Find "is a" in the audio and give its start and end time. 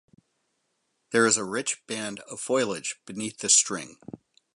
1.27-1.43